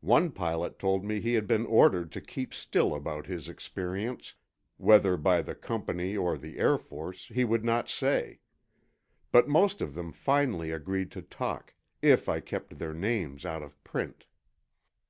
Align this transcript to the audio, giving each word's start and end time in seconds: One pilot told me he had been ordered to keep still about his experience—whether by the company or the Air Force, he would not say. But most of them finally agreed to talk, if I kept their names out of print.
One 0.00 0.30
pilot 0.30 0.78
told 0.78 1.04
me 1.04 1.20
he 1.20 1.34
had 1.34 1.46
been 1.46 1.66
ordered 1.66 2.10
to 2.12 2.22
keep 2.22 2.54
still 2.54 2.94
about 2.94 3.26
his 3.26 3.46
experience—whether 3.46 5.18
by 5.18 5.42
the 5.42 5.54
company 5.54 6.16
or 6.16 6.38
the 6.38 6.56
Air 6.56 6.78
Force, 6.78 7.28
he 7.28 7.44
would 7.44 7.62
not 7.62 7.90
say. 7.90 8.40
But 9.32 9.48
most 9.50 9.82
of 9.82 9.92
them 9.92 10.12
finally 10.12 10.70
agreed 10.70 11.10
to 11.10 11.20
talk, 11.20 11.74
if 12.00 12.26
I 12.26 12.40
kept 12.40 12.78
their 12.78 12.94
names 12.94 13.44
out 13.44 13.62
of 13.62 13.84
print. 13.84 14.24